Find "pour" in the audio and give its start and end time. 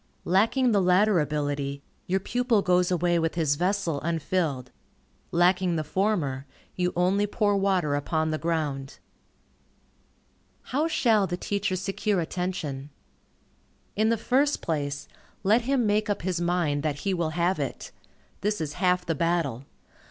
7.27-7.55